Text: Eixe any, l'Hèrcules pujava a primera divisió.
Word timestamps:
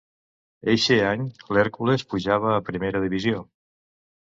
Eixe 0.73 0.97
any, 1.11 1.29
l'Hèrcules 1.57 2.07
pujava 2.15 2.53
a 2.59 2.67
primera 2.73 3.07
divisió. 3.09 3.49